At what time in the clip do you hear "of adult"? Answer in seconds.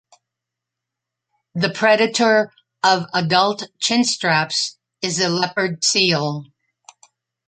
2.83-3.67